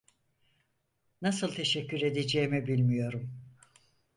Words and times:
Nasıl 1.21 1.55
teşekkür 1.55 2.01
edeceğimi 2.01 2.67
bilmiyorum. 2.67 3.29